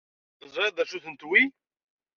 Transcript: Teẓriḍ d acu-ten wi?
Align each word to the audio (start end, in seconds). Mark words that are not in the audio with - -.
Teẓriḍ 0.41 0.73
d 0.75 0.79
acu-ten 0.83 1.19
wi? 1.29 1.43